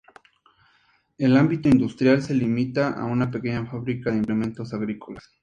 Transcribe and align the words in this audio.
El 1.19 1.37
ámbito 1.37 1.69
industrial 1.69 2.23
se 2.23 2.33
limita 2.33 2.87
a 2.89 3.05
una 3.05 3.29
pequeña 3.29 3.67
fábrica 3.67 4.09
de 4.09 4.17
implementos 4.17 4.73
agrícolas. 4.73 5.29